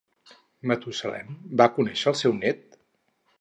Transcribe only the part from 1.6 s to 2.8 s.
va conèixer el seu nét?